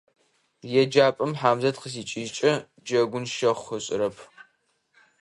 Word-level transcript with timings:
ЕджапӀэм 0.81 1.31
Хьамзэт 1.39 1.75
къызикӀыжькӀэ, 1.81 2.51
джэгун 2.85 3.25
щэхъу 3.33 3.77
ышӀэрэп. 3.77 4.17